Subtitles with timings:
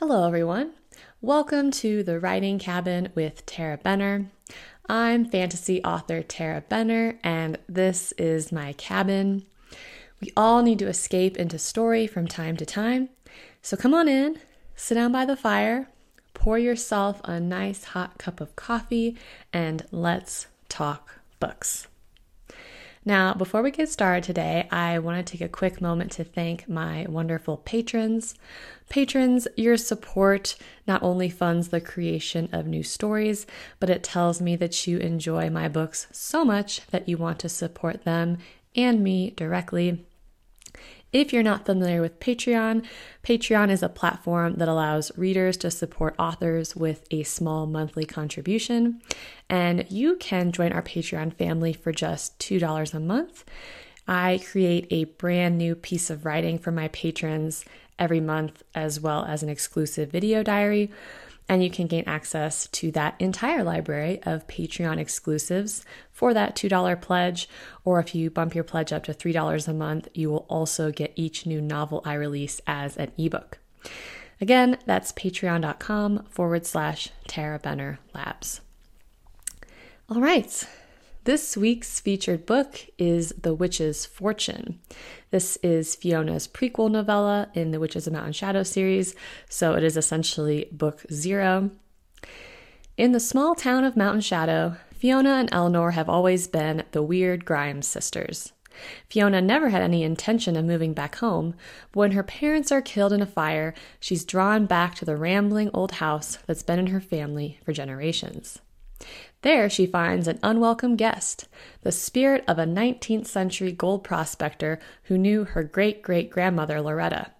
[0.00, 0.74] Hello, everyone.
[1.20, 4.30] Welcome to the Writing Cabin with Tarah Benner.
[4.88, 9.44] I'm fantasy author Tarah Benner, and this is my cabin.
[10.20, 13.08] We all need to escape into story from time to time.
[13.60, 14.38] So come on in,
[14.76, 15.88] sit down by the fire,
[16.32, 19.16] pour yourself a nice hot cup of coffee,
[19.52, 21.88] and let's talk books.
[23.08, 26.68] Now, before we get started today, I want to take a quick moment to thank
[26.68, 28.34] my wonderful patrons.
[28.90, 30.56] Patrons, your support
[30.86, 33.46] not only funds the creation of new stories,
[33.80, 37.48] but it tells me that you enjoy my books so much that you want to
[37.48, 38.36] support them
[38.76, 40.04] and me directly.
[41.10, 42.84] If you're not familiar with Patreon,
[43.24, 49.00] Patreon is a platform that allows readers to support authors with a small monthly contribution.
[49.48, 53.44] And you can join our Patreon family for just $2 a month.
[54.06, 57.64] I create a brand new piece of writing for my patrons
[57.98, 60.90] every month, as well as an exclusive video diary
[61.48, 67.00] and you can gain access to that entire library of Patreon exclusives for that $2
[67.00, 67.48] pledge.
[67.84, 71.12] Or if you bump your pledge up to $3 a month, you will also get
[71.16, 73.58] each new novel I release as an ebook.
[74.40, 78.60] Again, that's patreon.com forward slash Tarah Benner Labs.
[80.08, 80.66] All right,
[81.28, 84.80] this week's featured book is The Witch's Fortune.
[85.30, 89.14] This is Fiona's prequel novella in the Witches of Mountain Shadow series,
[89.46, 91.70] so it is essentially book zero.
[92.96, 97.44] In the small town of Mountain Shadow, Fiona and Eleanor have always been the weird
[97.44, 98.54] Grimes sisters.
[99.10, 101.54] Fiona never had any intention of moving back home,
[101.92, 105.68] but when her parents are killed in a fire, she's drawn back to the rambling
[105.74, 108.60] old house that's been in her family for generations.
[109.42, 111.46] There, she finds an unwelcome guest,
[111.82, 117.32] the spirit of a 19th century gold prospector who knew her great great grandmother Loretta.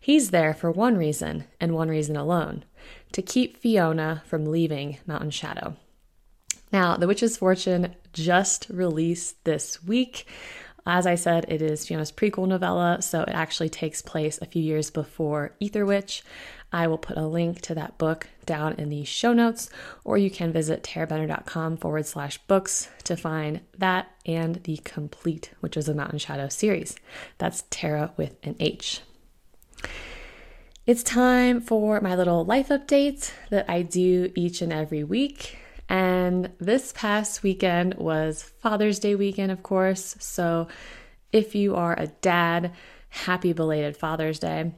[0.00, 2.64] He's there for one reason, and one reason alone
[3.12, 5.76] to keep Fiona from leaving Mountain Shadow.
[6.72, 10.26] Now, The Witch's Fortune just released this week.
[10.86, 14.62] As I said, it is Fiona's prequel novella, so it actually takes place a few
[14.62, 16.22] years before Ether Witch.
[16.72, 19.70] I will put a link to that book down in the show notes,
[20.04, 25.88] or you can visit tarahbenner.com forward slash books to find that and the complete Witches
[25.88, 26.96] of Mountain Shadow series.
[27.38, 29.00] That's Tara with an H.
[30.86, 35.58] It's time for my little life update that I do each and every week.
[35.88, 40.16] And this past weekend was Father's Day weekend, of course.
[40.18, 40.68] So
[41.32, 42.72] if you are a dad,
[43.08, 44.72] happy belated Father's Day.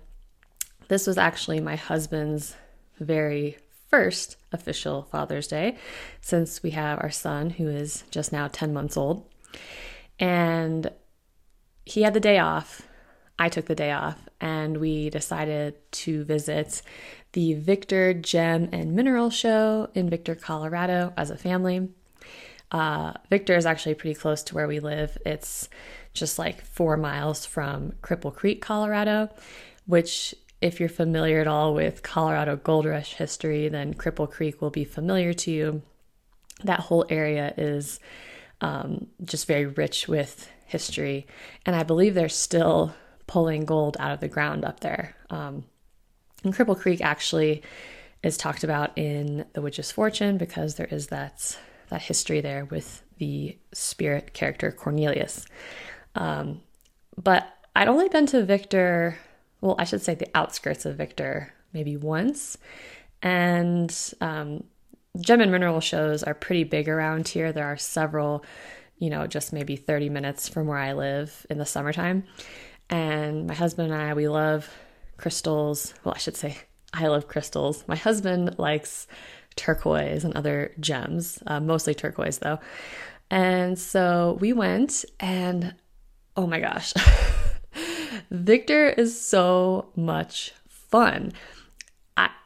[0.91, 2.57] This was actually my husband's
[2.99, 3.57] very
[3.91, 5.77] first official Father's Day
[6.21, 9.25] since we have our son who is just now 10 months old.
[10.19, 10.91] And
[11.87, 12.83] he had the day off.
[13.39, 16.83] I took the day off and we decided to visit
[17.35, 21.89] the Victor Gem and Mineral Show in Victor, Colorado as a family.
[22.73, 25.17] Uh, Victor is actually pretty close to where we live.
[25.25, 25.69] It's
[26.15, 29.29] just like four miles from Cripple Creek, Colorado,
[29.87, 34.71] which if you're familiar at all with Colorado Gold Rush history, then Cripple Creek will
[34.71, 35.83] be familiar to you.
[36.65, 37.99] That whole area is
[38.61, 41.27] um, just very rich with history,
[41.65, 42.95] and I believe they're still
[43.27, 45.17] pulling gold out of the ground up there.
[45.31, 45.65] Um,
[46.45, 47.63] and Cripple Creek actually
[48.23, 51.57] is talked about in The Witch's Fortune because there is that
[51.89, 55.47] that history there with the spirit character Cornelius.
[56.15, 56.61] Um,
[57.17, 59.19] but I'd only been to Victor
[59.61, 62.57] well, I should say the outskirts of Victor maybe once.
[63.23, 64.65] And um,
[65.21, 67.53] gem and mineral shows are pretty big around here.
[67.53, 68.45] There are several,
[68.99, 72.25] you know, just maybe 30 minutes from where I live in the summertime.
[72.89, 74.69] And my husband and I, we love
[75.17, 75.95] crystals.
[76.05, 76.57] Well, I should say,
[76.93, 77.85] I love crystals.
[77.87, 79.07] My husband likes
[79.57, 82.59] turquoise and other gems, uh, mostly turquoise though.
[83.31, 85.75] And so we went, and
[86.37, 86.95] oh my gosh.
[88.31, 91.33] Victor is so much fun.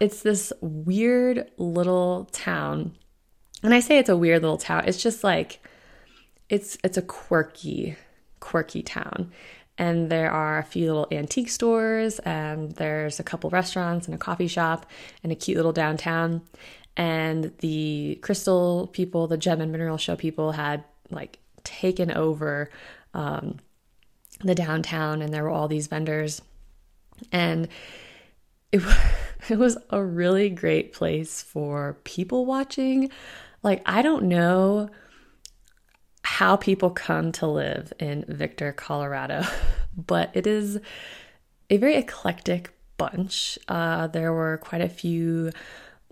[0.00, 2.96] It's this weird little town.
[3.62, 4.84] And I say it's a weird little town.
[4.86, 5.60] It's just like
[6.48, 7.96] it's it's a quirky
[8.40, 9.32] quirky town.
[9.78, 14.18] And there are a few little antique stores and there's a couple restaurants and a
[14.18, 14.86] coffee shop
[15.22, 16.42] and a cute little downtown.
[16.96, 22.70] And the crystal people, the gem and mineral show people had like taken over
[23.14, 23.58] um,
[24.40, 26.42] the downtown and there were all these vendors
[27.32, 27.68] and
[28.72, 28.82] it,
[29.48, 33.10] it was a really great place for people watching
[33.62, 34.88] like i don't know
[36.22, 39.42] how people come to live in victor colorado
[39.96, 40.80] but it is
[41.70, 43.58] a very eclectic bunch.
[43.68, 45.50] Uh, there were quite a few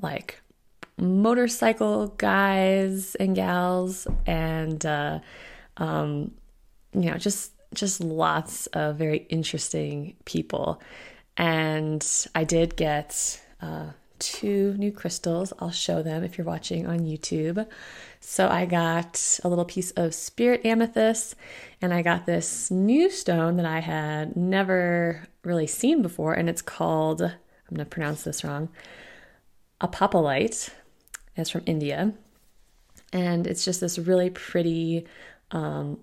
[0.00, 0.40] like
[0.98, 5.20] motorcycle guys and gals, and uh,
[5.76, 6.32] um,
[6.92, 10.80] you know, just just lots of very interesting people.
[11.36, 15.52] And I did get uh, two new crystals.
[15.58, 17.66] I'll show them if you're watching on YouTube.
[18.20, 21.34] So I got a little piece of spirit amethyst,
[21.80, 26.62] and I got this new stone that I had never really seen before, and it's
[26.62, 28.68] called, I'm to pronounce this wrong,
[29.80, 30.70] apophyllite.
[31.34, 32.12] It's from India.
[33.12, 35.06] And it's just this really pretty,
[35.50, 35.98] um,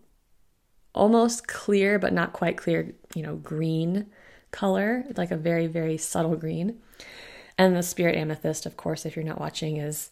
[0.94, 4.08] almost clear, but not quite clear, you know, green
[4.52, 6.80] color, like a very, very subtle green.
[7.58, 10.10] And the spirit amethyst, of course, if you're not watching, is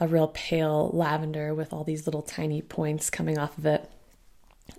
[0.00, 3.90] a real pale lavender with all these little tiny points coming off of it.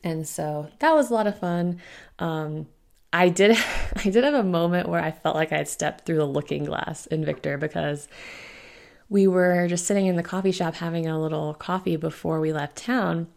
[0.03, 1.79] And so that was a lot of fun.
[2.19, 2.67] Um,
[3.13, 3.57] I did
[3.95, 6.65] I did have a moment where I felt like I had stepped through the looking
[6.65, 8.07] glass in Victor because
[9.07, 12.75] we were just sitting in the coffee shop having a little coffee before we left
[12.75, 13.27] town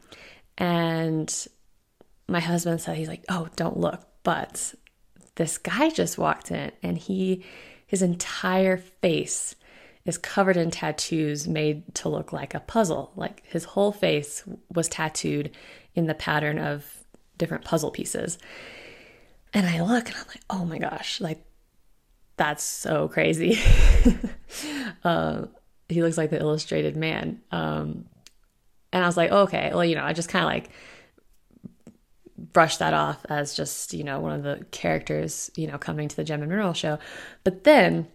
[0.56, 1.46] and
[2.29, 4.75] my husband said he's like, "Oh, don't look." But
[5.37, 7.45] this guy just walked in and he
[7.87, 9.55] his entire face
[10.05, 13.13] is covered in tattoos made to look like a puzzle.
[13.17, 14.43] Like his whole face
[14.73, 15.51] was tattooed
[15.95, 16.85] in the pattern of
[17.37, 18.39] different puzzle pieces.
[19.55, 21.45] And I look and I'm like, oh my gosh, like
[22.37, 23.59] that's so crazy.
[25.05, 25.47] uh,
[25.89, 27.41] he looks like the illustrated man.
[27.51, 28.07] Um,
[28.93, 30.71] and I was like, okay, well, you know, I just kind of like
[32.58, 36.16] brushed that off as just, you know, one of the characters, you know, coming to
[36.16, 36.99] the Gem and Mineral show.
[37.44, 38.08] But then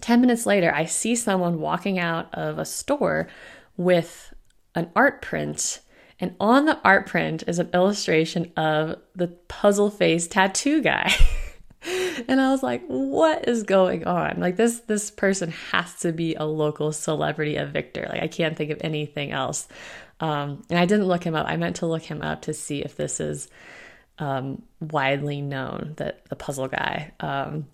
[0.00, 3.28] 10 minutes later, I see someone walking out of a store
[3.76, 4.32] with
[4.74, 5.80] an art print.
[6.18, 11.12] And on the art print is an illustration of the puzzle face tattoo guy.
[12.28, 14.40] and I was like, what is going on?
[14.40, 18.06] Like this this person has to be a local celebrity of Victor.
[18.08, 19.68] Like I can't think of anything else.
[20.20, 21.46] Um, and I didn't look him up.
[21.46, 23.48] I meant to look him up to see if this is
[24.18, 27.12] um, widely known that the puzzle guy.
[27.20, 27.66] Um,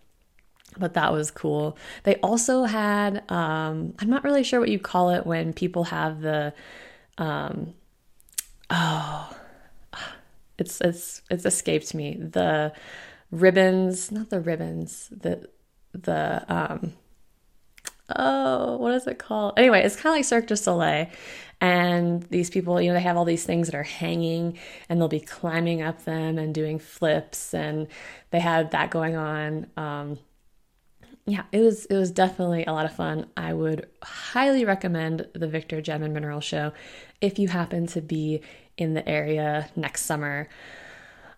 [0.78, 1.76] but that was cool.
[2.04, 6.20] They also had um, I'm not really sure what you call it when people have
[6.20, 6.54] the
[7.18, 7.74] um,
[8.70, 9.36] oh
[10.58, 12.72] it's it's it's escaped me the
[13.32, 15.48] ribbons not the ribbons the
[15.92, 16.92] the um
[18.14, 21.08] oh what is it called anyway it's kind of like Cirque du Soleil
[21.60, 24.56] and these people you know they have all these things that are hanging
[24.88, 27.88] and they'll be climbing up them and doing flips and
[28.30, 30.18] they had that going on um
[31.24, 33.26] yeah, it was it was definitely a lot of fun.
[33.36, 36.72] I would highly recommend the Victor Gem and Mineral Show
[37.20, 38.42] if you happen to be
[38.76, 40.48] in the area next summer.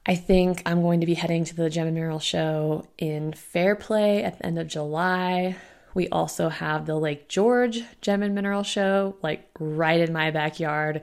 [0.06, 4.22] I think I'm going to be heading to the Gem and Mineral Show in Fairplay
[4.22, 5.56] at the end of July.
[5.94, 11.00] We also have the Lake George Gem and Mineral Show, like right in my backyard.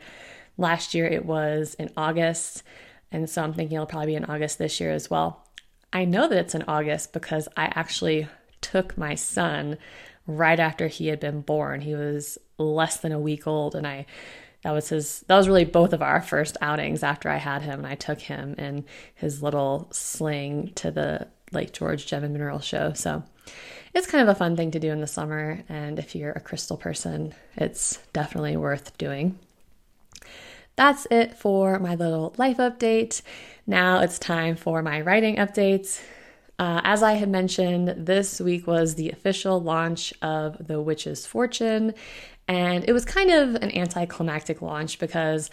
[0.55, 2.61] Last year it was in August,
[3.11, 5.47] and so I'm thinking it'll probably be in August this year as well.
[5.91, 8.27] I know that it's in August because I actually
[8.61, 9.79] took my son
[10.27, 11.81] right after he had been born.
[11.81, 14.05] He was less than a week old, and I
[14.63, 17.79] that was his that was really both of our first outings after I had him,
[17.79, 18.85] and I took him in
[19.15, 22.93] his little sling to the Lake George Gem and Mineral Show.
[22.93, 23.23] So
[23.93, 26.39] it's kind of a fun thing to do in the summer, and if you're a
[26.39, 29.37] crystal person, it's definitely worth doing.
[30.75, 33.21] That's it for my little life update.
[33.67, 36.01] Now it's time for my writing updates.
[36.57, 41.95] Uh, as I had mentioned, this week was the official launch of The Witch's Fortune,
[42.47, 45.49] and it was kind of an anticlimactic launch because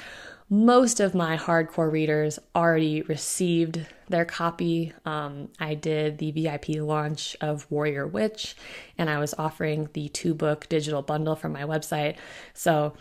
[0.51, 4.95] most of my hardcore readers already received their copy.
[5.05, 8.57] Um, I did the VIP launch of Warrior Witch,
[8.97, 12.17] and I was offering the two book digital bundle from my website.
[12.55, 12.95] So,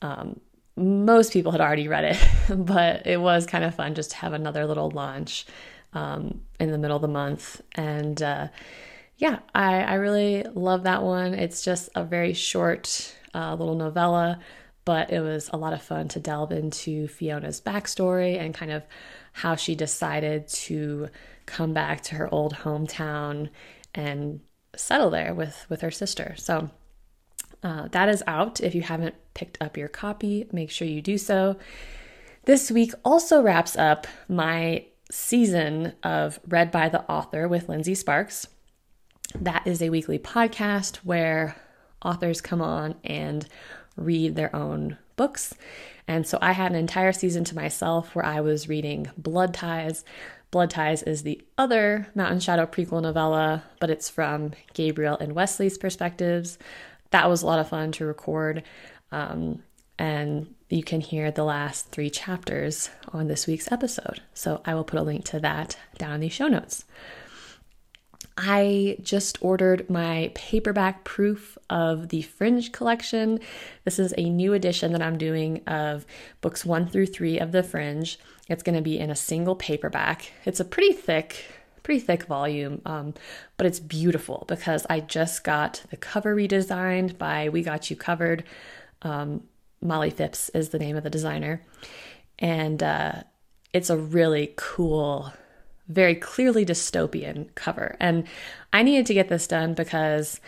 [0.00, 0.40] um,
[0.76, 4.32] most people had already read it, but it was kind of fun just to have
[4.32, 5.46] another little launch
[5.92, 7.60] um, in the middle of the month.
[7.74, 8.48] And uh,
[9.16, 11.34] yeah, I, I really love that one.
[11.34, 14.40] It's just a very short uh, little novella,
[14.84, 18.84] but it was a lot of fun to delve into Fiona's backstory and kind of
[19.32, 21.08] how she decided to
[21.46, 23.48] come back to her old hometown
[23.94, 24.40] and
[24.76, 26.34] settle there with with her sister.
[26.36, 26.70] So
[27.62, 28.60] uh, that is out.
[28.60, 31.56] If you haven't picked up your copy, make sure you do so.
[32.44, 38.48] This week also wraps up my season of Read by the Author with Lindsey Sparks.
[39.38, 41.56] That is a weekly podcast where
[42.04, 43.46] authors come on and
[43.96, 45.54] read their own books.
[46.08, 50.04] And so I had an entire season to myself where I was reading Blood Ties
[50.52, 55.78] Blood Ties is the other Mountain Shadow prequel novella, but it's from Gabriel and Wesley's
[55.78, 56.58] perspectives.
[57.10, 58.62] That was a lot of fun to record.
[59.10, 59.62] Um,
[59.98, 64.20] and you can hear the last three chapters on this week's episode.
[64.34, 66.84] So I will put a link to that down in the show notes.
[68.36, 73.40] I just ordered my paperback proof of the Fringe collection.
[73.84, 76.06] This is a new edition that I'm doing of
[76.40, 78.18] books one through three of the Fringe.
[78.48, 80.32] It's going to be in a single paperback.
[80.44, 81.44] It's a pretty thick,
[81.82, 83.14] pretty thick volume, um,
[83.56, 88.44] but it's beautiful because I just got the cover redesigned by We Got You Covered.
[89.02, 89.44] Um,
[89.80, 91.62] Molly Phipps is the name of the designer.
[92.38, 93.22] And uh,
[93.72, 95.32] it's a really cool,
[95.92, 97.96] very clearly dystopian cover.
[98.00, 98.26] And
[98.72, 100.40] I needed to get this done because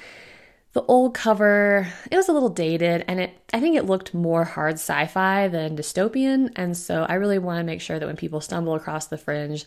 [0.72, 4.44] the old cover, it was a little dated and it I think it looked more
[4.44, 6.50] hard sci-fi than dystopian.
[6.56, 9.64] And so I really want to make sure that when people stumble across the fringe,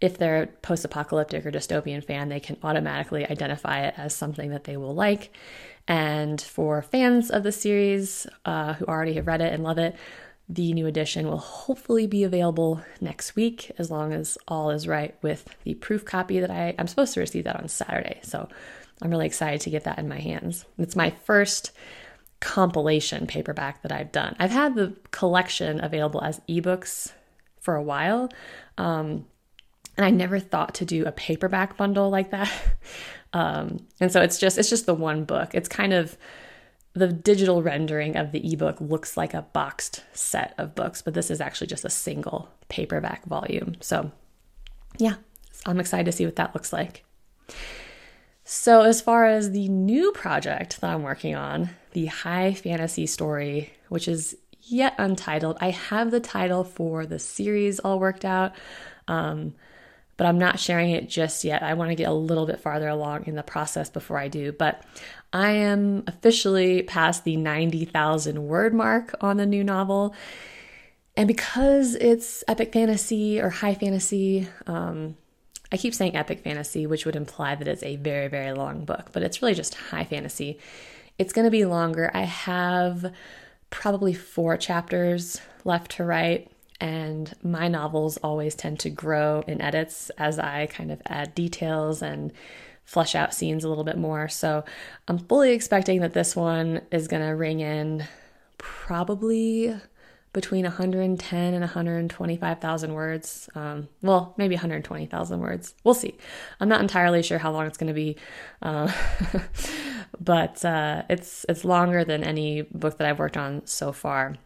[0.00, 4.64] if they're a post-apocalyptic or dystopian fan, they can automatically identify it as something that
[4.64, 5.32] they will like.
[5.88, 9.96] And for fans of the series uh, who already have read it and love it,
[10.48, 15.16] the new edition will hopefully be available next week as long as all is right
[15.22, 18.20] with the proof copy that I, I'm supposed to receive that on Saturday.
[18.22, 18.48] So
[19.00, 20.66] I'm really excited to get that in my hands.
[20.78, 21.72] It's my first
[22.40, 24.36] compilation paperback that I've done.
[24.38, 27.12] I've had the collection available as ebooks
[27.60, 28.30] for a while.
[28.76, 29.24] Um,
[29.96, 32.52] and I never thought to do a paperback bundle like that.
[33.34, 35.56] Um, and so it's just it's just the one book.
[35.56, 36.16] It's kind of
[36.94, 41.30] the digital rendering of the ebook looks like a boxed set of books, but this
[41.30, 43.74] is actually just a single paperback volume.
[43.80, 44.12] So,
[44.98, 45.16] yeah,
[45.66, 47.04] I'm excited to see what that looks like.
[48.44, 53.72] So, as far as the new project that I'm working on, the high fantasy story,
[53.88, 58.52] which is yet untitled, I have the title for the series all worked out.
[59.08, 59.54] Um,
[60.16, 61.62] but I'm not sharing it just yet.
[61.62, 64.52] I want to get a little bit farther along in the process before I do.
[64.52, 64.82] But
[65.32, 70.14] I am officially past the 90,000 word mark on the new novel.
[71.16, 75.16] And because it's epic fantasy or high fantasy, um,
[75.72, 79.10] I keep saying epic fantasy, which would imply that it's a very, very long book,
[79.12, 80.58] but it's really just high fantasy.
[81.18, 82.10] It's going to be longer.
[82.14, 83.12] I have
[83.70, 86.50] probably four chapters left to write.
[86.84, 92.02] And my novels always tend to grow in edits as I kind of add details
[92.02, 92.30] and
[92.84, 94.28] flesh out scenes a little bit more.
[94.28, 94.66] So
[95.08, 98.06] I'm fully expecting that this one is going to ring in
[98.58, 99.74] probably
[100.34, 103.48] between 110 and 125,000 words.
[103.54, 105.74] Um, well, maybe 120,000 words.
[105.84, 106.18] We'll see.
[106.60, 108.18] I'm not entirely sure how long it's going to be,
[108.60, 108.92] uh,
[110.20, 114.36] but uh, it's it's longer than any book that I've worked on so far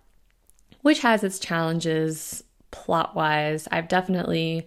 [0.82, 3.68] which has its challenges plot wise.
[3.70, 4.66] I've definitely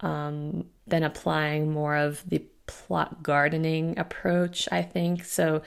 [0.00, 5.24] um, been applying more of the plot gardening approach, I think.
[5.24, 5.62] So,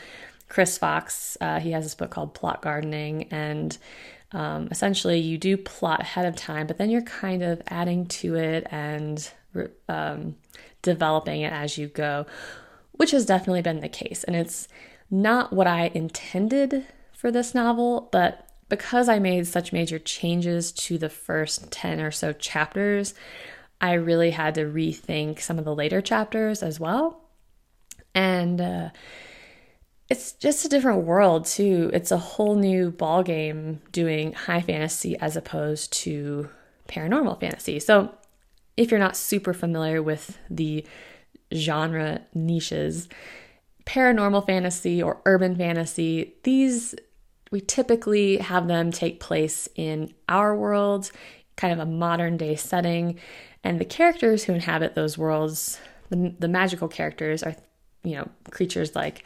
[0.49, 3.77] Chris Fox, uh, he has this book called Plot Gardening, and
[4.31, 8.35] um, essentially you do plot ahead of time, but then you're kind of adding to
[8.35, 9.29] it and
[9.87, 10.35] um,
[10.81, 12.25] developing it as you go,
[12.93, 14.23] which has definitely been the case.
[14.23, 14.67] And it's
[15.11, 20.97] not what I intended for this novel, but because I made such major changes to
[20.97, 23.13] the first 10 or so chapters,
[23.81, 27.21] I really had to rethink some of the later chapters as well.
[28.13, 28.89] And uh,
[30.09, 31.89] it's just a different world, too.
[31.93, 36.49] It's a whole new ballgame doing high fantasy as opposed to
[36.87, 37.79] paranormal fantasy.
[37.79, 38.13] So,
[38.75, 40.85] if you're not super familiar with the
[41.53, 43.09] genre niches,
[43.85, 46.95] paranormal fantasy or urban fantasy, these
[47.51, 51.11] we typically have them take place in our world,
[51.55, 53.19] kind of a modern day setting,
[53.63, 55.79] and the characters who inhabit those worlds,
[56.09, 57.55] the, the magical characters, are
[58.03, 59.23] you know creatures like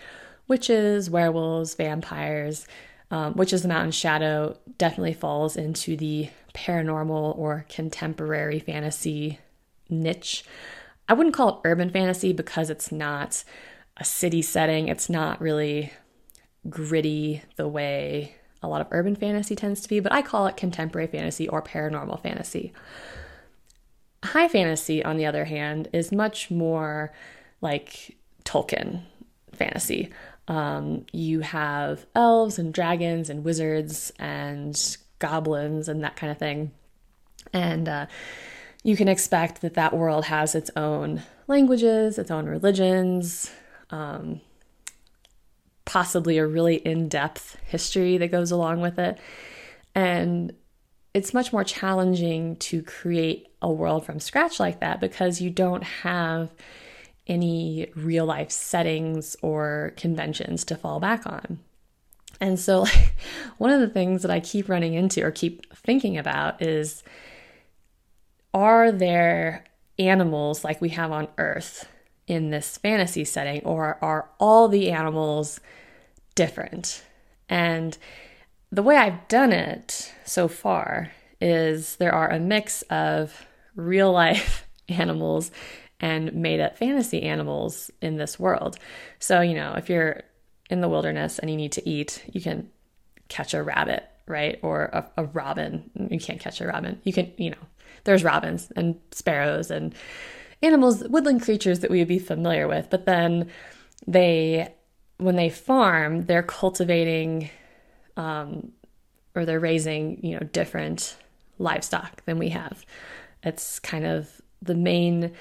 [0.47, 2.67] witches, werewolves, vampires.
[3.11, 9.39] Um, Witches the Mountain Shadow definitely falls into the paranormal or contemporary fantasy
[9.87, 10.43] niche.
[11.07, 13.43] I wouldn't call it urban fantasy because it's not
[13.97, 14.87] a city setting.
[14.87, 15.91] It's not really
[16.69, 20.57] gritty the way a lot of urban fantasy tends to be, but I call it
[20.57, 22.71] contemporary fantasy or paranormal fantasy.
[24.23, 27.11] High fantasy, on the other hand, is much more
[27.61, 28.15] like
[28.45, 29.01] Tolkien
[29.51, 30.09] fantasy.
[30.47, 36.71] Um, you have elves and dragons and wizards and goblins and that kind of thing.
[37.51, 38.05] And uh,
[38.83, 43.51] you can expect that that world has its own languages, its own religions,
[43.89, 44.41] um,
[45.85, 49.19] possibly a really in depth history that goes along with it.
[49.95, 50.53] And
[51.13, 55.83] it's much more challenging to create a world from scratch like that because you don't
[55.83, 56.51] have
[57.27, 61.59] any real life settings or conventions to fall back on.
[62.41, 63.15] And so, like,
[63.57, 67.03] one of the things that I keep running into or keep thinking about is
[68.53, 69.65] are there
[69.97, 71.87] animals like we have on Earth
[72.27, 75.59] in this fantasy setting, or are all the animals
[76.35, 77.03] different?
[77.49, 77.97] And
[78.71, 84.65] the way I've done it so far is there are a mix of real life
[84.89, 85.51] animals
[85.99, 88.77] and made up fantasy animals in this world.
[89.19, 90.23] So, you know, if you're
[90.69, 92.69] in the wilderness and you need to eat, you can
[93.29, 94.59] catch a rabbit, right?
[94.61, 95.89] Or a, a robin.
[96.09, 96.99] You can't catch a robin.
[97.03, 97.57] You can, you know,
[98.03, 99.93] there's robins and sparrows and
[100.63, 102.89] animals, woodland creatures that we would be familiar with.
[102.89, 103.49] But then
[104.07, 104.73] they,
[105.17, 107.49] when they farm, they're cultivating
[108.17, 108.71] um,
[109.35, 111.17] or they're raising, you know, different
[111.59, 112.85] livestock than we have.
[113.43, 115.33] It's kind of the main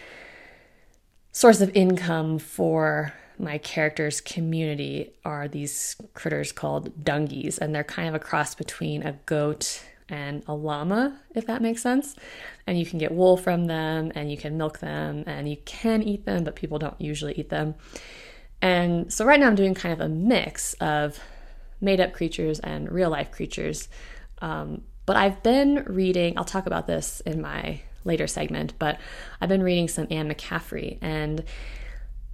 [1.31, 8.09] source of income for my character's community are these critters called dungies, and they're kind
[8.09, 12.14] of a cross between a goat and a llama, if that makes sense.
[12.66, 16.02] And you can get wool from them, and you can milk them, and you can
[16.02, 17.75] eat them, but people don't usually eat them.
[18.61, 21.19] And so right now I'm doing kind of a mix of
[21.81, 23.88] made up creatures and real life creatures.
[24.40, 29.00] Um, but I've been reading, I'll talk about this in my later segment, but
[29.40, 30.99] I've been reading some Anne McCaffrey.
[31.00, 31.42] And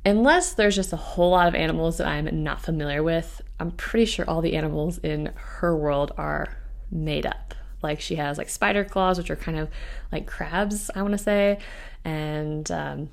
[0.05, 4.05] unless there's just a whole lot of animals that I'm not familiar with, I'm pretty
[4.05, 6.59] sure all the animals in her world are
[6.91, 7.55] made up.
[7.83, 9.69] Like she has like spider claws, which are kind of
[10.11, 11.59] like crabs, I want to say,
[12.05, 13.11] and um,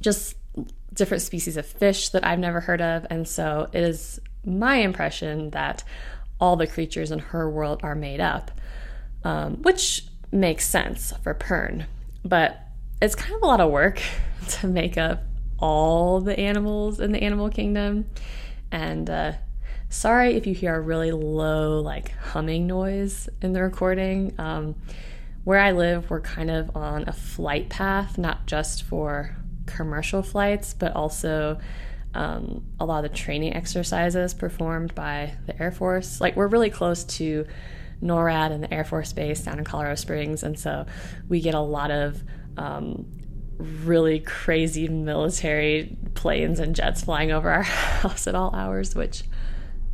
[0.00, 0.36] just
[0.92, 3.06] different species of fish that I've never heard of.
[3.10, 5.84] And so it is my impression that
[6.40, 8.50] all the creatures in her world are made up,
[9.24, 11.86] um, which makes sense for Pern.
[12.24, 12.60] But
[13.00, 14.00] it's kind of a lot of work
[14.48, 15.22] to make up
[15.58, 18.06] all the animals in the animal kingdom.
[18.70, 19.32] And uh,
[19.94, 24.34] sorry if you hear a really low, like humming noise in the recording.
[24.38, 24.74] Um,
[25.44, 30.74] where I live, we're kind of on a flight path, not just for commercial flights,
[30.74, 31.58] but also
[32.14, 36.20] um, a lot of the training exercises performed by the Air Force.
[36.20, 37.46] Like, we're really close to
[38.02, 40.86] NORAD and the Air Force Base down in Colorado Springs, and so
[41.28, 42.22] we get a lot of
[42.56, 43.06] um,
[43.58, 47.62] really crazy military planes and jets flying over our
[48.02, 49.24] house at all hours, which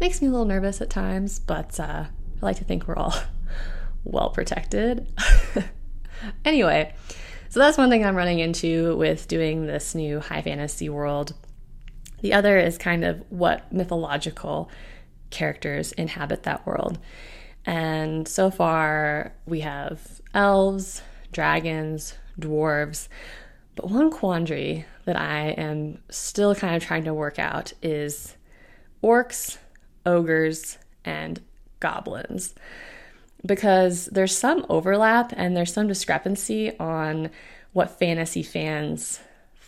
[0.00, 3.14] makes me a little nervous at times, but uh, I like to think we're all
[4.04, 5.06] well protected.
[6.44, 6.94] anyway,
[7.50, 11.34] so that's one thing I'm running into with doing this new high fantasy world.
[12.20, 14.70] The other is kind of what mythological
[15.30, 16.98] characters inhabit that world.
[17.66, 23.08] And so far, we have elves, dragons, dwarves.
[23.76, 28.36] But one quandary that I am still kind of trying to work out is
[29.02, 29.58] orcs,
[30.06, 31.40] ogres, and
[31.80, 32.54] goblins.
[33.44, 37.30] Because there's some overlap and there's some discrepancy on
[37.72, 39.20] what fantasy fans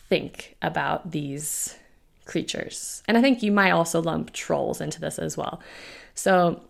[0.08, 1.76] think about these
[2.26, 3.02] creatures.
[3.08, 5.60] And I think you might also lump trolls into this as well.
[6.14, 6.62] So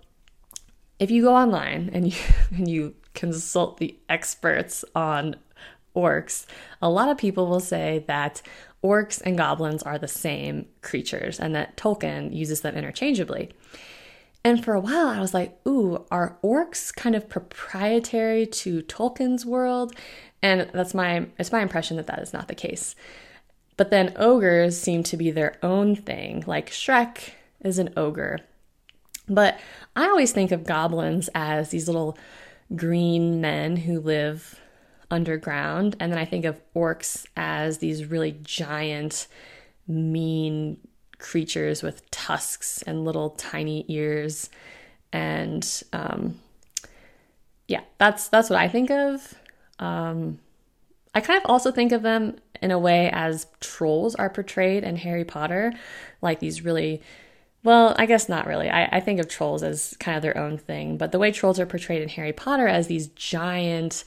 [0.98, 2.18] if you go online and you
[2.56, 5.36] and you consult the experts on
[5.94, 6.46] orcs,
[6.80, 8.42] a lot of people will say that
[8.82, 13.50] orcs and goblins are the same creatures and that Tolkien uses them interchangeably.
[14.44, 19.46] And for a while, I was like, ooh, are orcs kind of proprietary to Tolkien's
[19.46, 19.94] world?
[20.42, 22.96] And that's my it's my impression that that is not the case.
[23.76, 26.42] But then ogres seem to be their own thing.
[26.46, 28.40] Like Shrek is an ogre.
[29.28, 29.60] But
[29.94, 32.18] I always think of goblins as these little
[32.74, 34.60] green men who live
[35.12, 35.94] underground.
[36.00, 39.28] And then I think of orcs as these really giant,
[39.86, 40.78] mean
[41.18, 44.50] creatures with tusks and little tiny ears.
[45.12, 46.40] And um,
[47.68, 49.34] yeah, that's that's what I think of.
[49.78, 50.38] Um,
[51.14, 54.96] I kind of also think of them in a way as trolls are portrayed in
[54.96, 55.72] Harry Potter,
[56.22, 57.02] like these really
[57.64, 58.68] well, I guess not really.
[58.68, 61.60] I, I, think of trolls as kind of their own thing, but the way trolls
[61.60, 64.02] are portrayed in Harry Potter as these giant,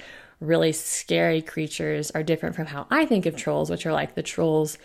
[0.45, 4.23] really scary creatures are different from how I think of trolls, which are like the
[4.23, 4.77] trolls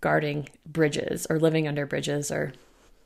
[0.00, 2.52] guarding bridges or living under bridges or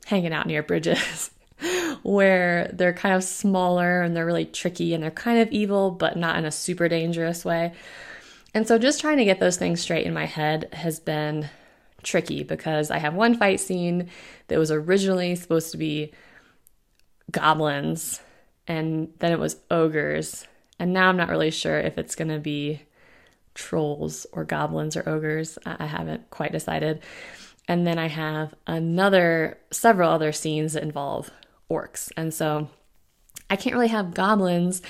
[0.05, 1.31] hanging out near bridges,
[2.03, 6.17] where they're kind of smaller and they're really tricky and they're kind of evil, but
[6.17, 7.73] not in a super dangerous way.
[8.53, 11.49] And so just trying to get those things straight in my head has been
[12.03, 14.09] tricky because I have one fight scene
[14.47, 16.13] that was originally supposed to be
[17.31, 18.19] goblins
[18.67, 20.47] and then it was ogres.
[20.83, 22.81] And now I'm not really sure if it's going to be
[23.55, 25.57] trolls or goblins or ogres.
[25.65, 27.01] I haven't quite decided.
[27.69, 31.31] And then I have another, several other scenes that involve
[31.71, 32.11] orcs.
[32.17, 32.67] And so
[33.49, 34.81] I can't really have goblins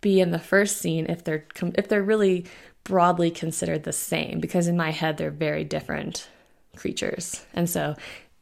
[0.00, 2.46] be in the first scene if they're if they're really
[2.82, 6.28] broadly considered the same because in my head they're very different
[6.74, 7.46] creatures.
[7.54, 7.94] And so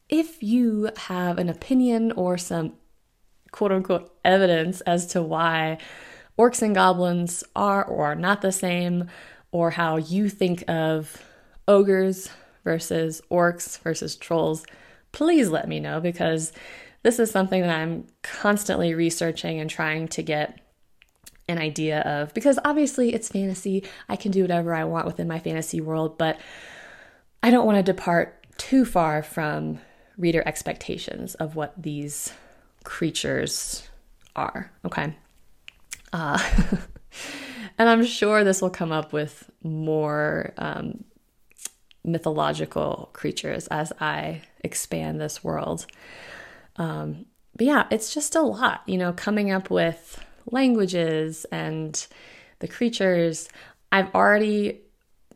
[0.09, 2.73] if you have an opinion or some
[3.53, 5.77] quote unquote evidence as to why
[6.39, 9.09] orcs and goblins are or are not the same,
[9.53, 11.23] or how you think of
[11.69, 12.29] ogres
[12.65, 14.65] versus orcs versus trolls,
[15.13, 16.53] please let me know because
[17.03, 20.61] this is something that I'm constantly researching and trying to get
[21.47, 23.85] an idea of because obviously it's fantasy.
[24.09, 26.41] I can do whatever I want within my fantasy world, but
[27.43, 29.79] I don't want to depart too far from
[30.17, 32.33] reader expectations of what these
[32.83, 33.87] creatures
[34.35, 34.71] are.
[34.85, 35.15] Okay.
[36.15, 36.39] Uh,
[37.79, 41.03] and I'm sure this will come up with more um,
[42.05, 45.87] mythological creatures as I expand this world.
[46.77, 52.07] Um, but yeah, it's just a lot, you know, coming up with languages and
[52.61, 53.49] the creatures.
[53.91, 54.83] I've already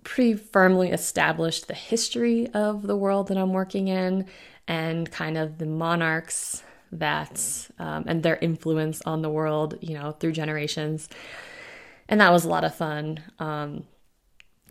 [0.04, 4.26] pretty firmly established the history of the world that I'm working in
[4.68, 6.62] and kind of the monarchs
[6.92, 11.09] that um, and their influence on the world, you know, through generations.
[12.09, 13.22] And that was a lot of fun.
[13.38, 13.85] Um,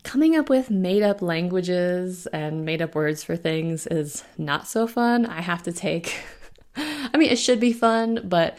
[0.02, 4.86] coming up with made up languages and made up words for things is not so
[4.86, 5.26] fun.
[5.26, 6.18] I have to take,
[6.76, 8.58] I mean, it should be fun, but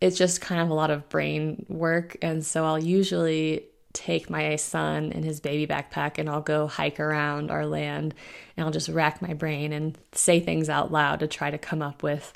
[0.00, 2.16] it's just kind of a lot of brain work.
[2.22, 6.98] And so I'll usually take my son in his baby backpack and I'll go hike
[6.98, 8.12] around our land
[8.56, 11.80] and I'll just rack my brain and say things out loud to try to come
[11.80, 12.32] up with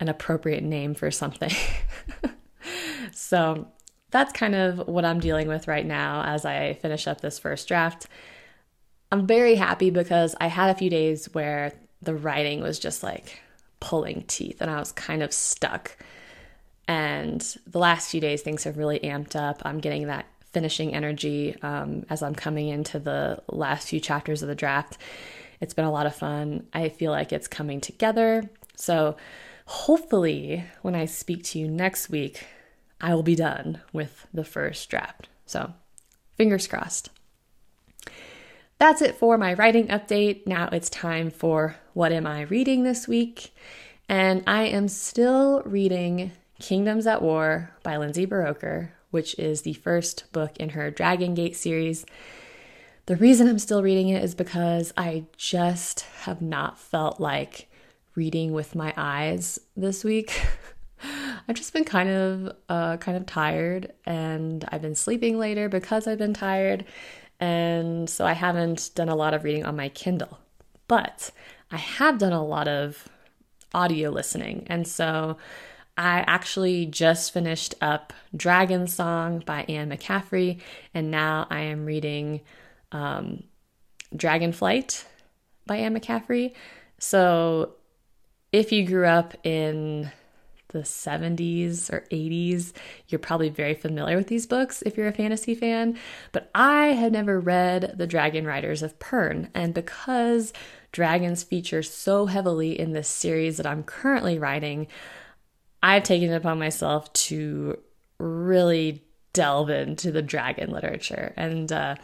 [0.00, 1.52] an appropriate name for something.
[3.12, 3.68] so
[4.10, 7.68] that's kind of what I'm dealing with right now as I finish up this first
[7.68, 8.06] draft.
[9.10, 13.40] I'm very happy because I had a few days where the writing was just like
[13.80, 15.96] pulling teeth and I was kind of stuck.
[16.88, 19.62] And the last few days, things have really amped up.
[19.64, 24.48] I'm getting that finishing energy um, as I'm coming into the last few chapters of
[24.48, 24.98] the draft.
[25.60, 26.66] It's been a lot of fun.
[26.72, 28.48] I feel like it's coming together.
[28.76, 29.16] So,
[29.66, 32.46] hopefully, when I speak to you next week,
[33.00, 35.28] I will be done with the first draft.
[35.44, 35.74] So,
[36.36, 37.10] fingers crossed.
[38.78, 40.46] That's it for my writing update.
[40.46, 43.54] Now it's time for what am I reading this week?
[44.08, 50.30] And I am still reading Kingdoms at War by Lindsay Buroker, which is the first
[50.32, 52.04] book in her Dragon Gate series.
[53.06, 57.65] The reason I'm still reading it is because I just have not felt like
[58.16, 60.40] reading with my eyes this week.
[61.48, 66.06] I've just been kind of uh, kind of tired, and I've been sleeping later because
[66.06, 66.84] I've been tired,
[67.38, 70.38] and so I haven't done a lot of reading on my Kindle.
[70.88, 71.30] But
[71.70, 73.06] I have done a lot of
[73.74, 75.36] audio listening, and so
[75.96, 80.60] I actually just finished up Dragonsong by Anne McCaffrey,
[80.94, 82.40] and now I am reading
[82.90, 83.44] um,
[84.14, 85.04] Dragonflight
[85.66, 86.54] by Anne McCaffrey.
[86.98, 87.74] So
[88.52, 90.10] if you grew up in
[90.68, 92.72] the 70s or 80s,
[93.08, 95.98] you're probably very familiar with these books if you're a fantasy fan.
[96.32, 99.48] But I had never read The Dragonriders of Pern.
[99.54, 100.52] And because
[100.92, 104.88] dragons feature so heavily in this series that I'm currently writing,
[105.82, 107.78] I've taken it upon myself to
[108.18, 111.32] really delve into the dragon literature.
[111.36, 111.96] And uh,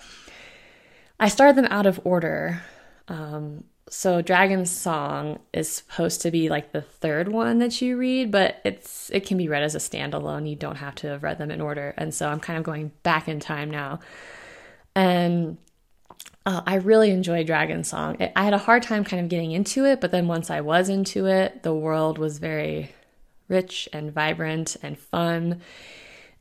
[1.18, 2.62] I started them out of order.
[3.08, 8.30] Um, so Dragon's Song is supposed to be like the third one that you read,
[8.30, 10.48] but it's it can be read as a standalone.
[10.48, 11.92] You don't have to have read them in order.
[11.98, 14.00] And so I'm kind of going back in time now.
[14.94, 15.58] And
[16.46, 18.18] uh, I really enjoyed Dragonsong.
[18.18, 20.62] It, I had a hard time kind of getting into it, but then once I
[20.62, 22.94] was into it, the world was very
[23.48, 25.60] rich and vibrant and fun.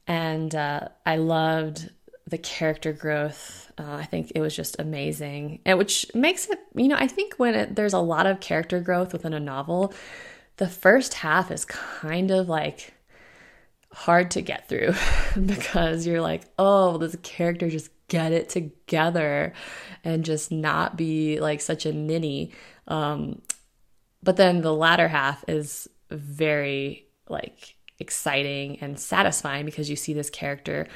[0.07, 1.89] And uh, I loved
[2.31, 3.71] the character growth.
[3.77, 7.35] Uh, I think it was just amazing, and which makes it, you know, I think
[7.35, 9.93] when it, there's a lot of character growth within a novel,
[10.57, 12.93] the first half is kind of like
[13.91, 14.93] hard to get through
[15.45, 19.53] because you're like, oh, this character just get it together
[20.03, 22.51] and just not be like such a ninny.
[22.87, 23.41] Um,
[24.23, 30.29] but then the latter half is very like exciting and satisfying because you see this
[30.29, 30.87] character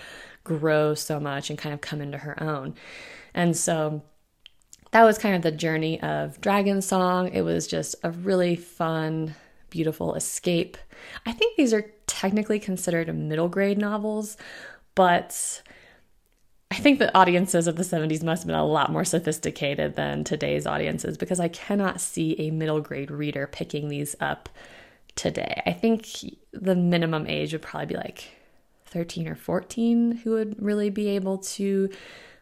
[0.45, 2.75] grow so much and kind of come into her own.
[3.33, 4.01] And so
[4.91, 7.33] that was kind of the journey of Dragonsong.
[7.33, 9.35] It was just a really fun,
[9.69, 10.77] beautiful escape.
[11.25, 14.37] I think these are technically considered middle grade novels,
[14.95, 15.61] but
[16.71, 20.23] I think the audiences of the 70s must have been a lot more sophisticated than
[20.23, 24.47] today's audiences because I cannot see a middle grade reader picking these up
[25.15, 25.61] today.
[25.65, 26.07] I think
[26.53, 28.29] the minimum age would probably be like
[28.95, 31.89] 13 or 14 who would really be able to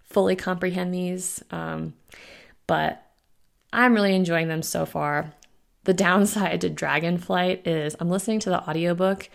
[0.04, 1.44] fully comprehend these.
[1.50, 1.96] Um,
[2.68, 3.04] but
[3.74, 5.34] I'm really enjoying them so far.
[5.86, 9.32] The downside to Dragonflight is I'm listening to the audiobook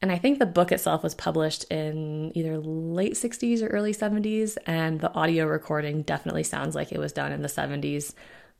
[0.00, 4.56] and I think the book itself was published in either late 60s or early 70s,
[4.64, 8.14] and the audio recording definitely sounds like it was done in the 70s,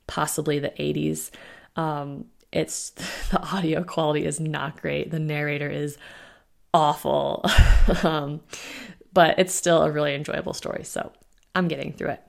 [0.08, 1.30] possibly the 80s.
[1.76, 2.90] Um, it's
[3.30, 5.12] the audio quality is not great.
[5.12, 5.96] The narrator is
[6.74, 7.44] awful,
[8.02, 8.40] um,
[9.12, 10.84] but it's still a really enjoyable story.
[10.84, 11.12] So
[11.54, 12.22] I'm getting through it.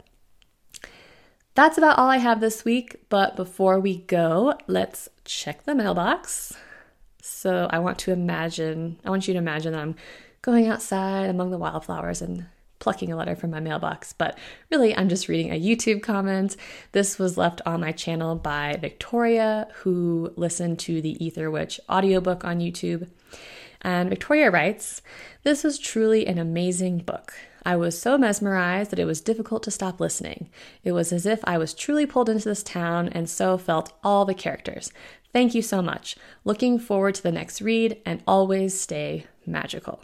[1.55, 2.95] That's about all I have this week.
[3.09, 6.53] But before we go, let's check the mailbox.
[7.21, 9.95] So I want to imagine, I want you to imagine that I'm
[10.41, 12.45] going outside among the wildflowers and
[12.79, 14.37] plucking a letter from my mailbox, but
[14.71, 16.55] really I'm just reading a YouTube comment.
[16.93, 22.45] This was left on my channel by Victoria, who listened to the Ether Witch audiobook
[22.45, 23.09] on YouTube.
[23.81, 25.01] And Victoria writes,
[25.43, 27.33] This was truly an amazing book.
[27.65, 30.49] I was so mesmerized that it was difficult to stop listening.
[30.83, 34.25] It was as if I was truly pulled into this town and so felt all
[34.25, 34.91] the characters.
[35.33, 36.15] Thank you so much.
[36.43, 40.03] Looking forward to the next read and always stay magical.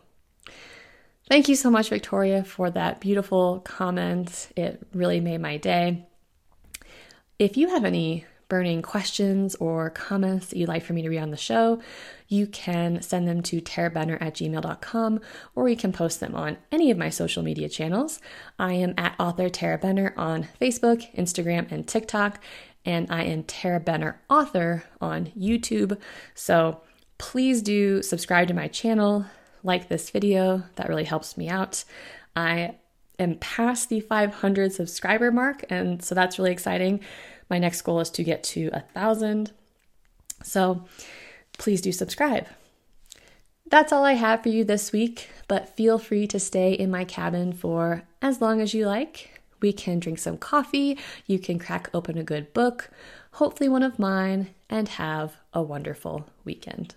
[1.27, 4.49] Thank you so much, Victoria, for that beautiful comment.
[4.55, 6.05] It really made my day.
[7.39, 11.19] If you have any burning questions or comments that you'd like for me to read
[11.19, 11.81] on the show,
[12.27, 15.19] you can send them to tarahbenner at gmail.com
[15.55, 18.19] or you can post them on any of my social media channels.
[18.57, 22.41] I am at author Tarah Benner on Facebook, Instagram, and TikTok,
[22.85, 25.99] and I am Tarah Benner author on YouTube.
[26.33, 26.81] So
[27.17, 29.25] please do subscribe to my channel,
[29.63, 31.83] like this video, that really helps me out.
[32.35, 32.75] I
[33.17, 36.99] am past the 500 subscriber mark, and so that's really exciting.
[37.49, 39.51] My next goal is to get to a thousand.
[40.43, 40.85] So
[41.57, 42.47] please do subscribe.
[43.67, 47.03] That's all I have for you this week, but feel free to stay in my
[47.03, 49.41] cabin for as long as you like.
[49.61, 52.91] We can drink some coffee, you can crack open a good book,
[53.33, 56.95] hopefully one of mine, and have a wonderful weekend.